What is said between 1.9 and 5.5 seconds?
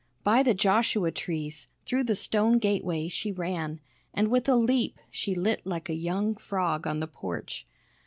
the stone gateway she ran, and with a leap she